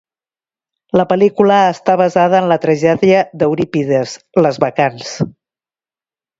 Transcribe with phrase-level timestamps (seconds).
[0.99, 5.17] La pel·lícula està basada en la tragèdia d'Eurípides, Les Bacants.